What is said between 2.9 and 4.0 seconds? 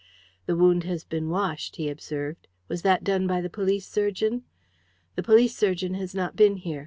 done by the police